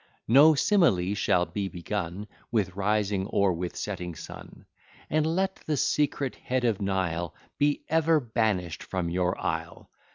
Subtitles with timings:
[0.27, 4.65] No simile shall be begun, With rising or with setting sun;
[5.11, 9.91] And let the secret head of Nile Be ever banish'd from your isle.